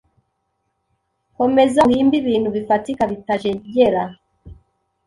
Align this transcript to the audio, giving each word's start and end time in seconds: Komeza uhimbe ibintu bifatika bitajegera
Komeza 1.37 1.79
uhimbe 1.87 2.15
ibintu 2.21 2.49
bifatika 2.55 3.03
bitajegera 3.11 4.03